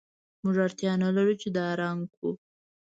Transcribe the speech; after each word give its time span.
موږ 0.43 0.55
اړتیا 0.65 0.91
نلرو 1.03 1.33
چې 1.41 1.47
دا 1.57 1.65
رنګ 1.81 1.99
کړو 2.13 2.31